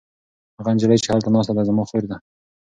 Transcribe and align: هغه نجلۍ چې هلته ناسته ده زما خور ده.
هغه 0.57 0.69
نجلۍ 0.75 0.97
چې 1.03 1.09
هلته 1.13 1.29
ناسته 1.35 1.53
ده 1.57 1.63
زما 1.69 1.83
خور 1.89 2.03
ده. 2.11 2.17